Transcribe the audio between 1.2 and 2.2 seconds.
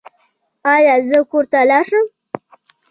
کور ته لاړ شم؟